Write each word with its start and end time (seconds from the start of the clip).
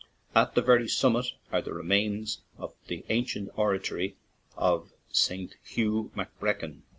At 0.33 0.55
the 0.55 0.63
very 0.63 0.87
summit 0.87 1.27
are 1.51 1.61
the 1.61 1.75
remains 1.75 2.41
of 2.57 2.73
the 2.87 3.05
ancient 3.09 3.51
oratory 3.55 4.15
of 4.57 4.91
St. 5.11 5.53
Hugh 5.63 6.09
McBreacon. 6.15 6.81